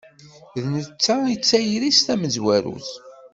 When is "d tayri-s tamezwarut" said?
1.39-2.89